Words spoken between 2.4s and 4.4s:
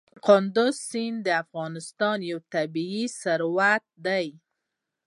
طبعي ثروت دی.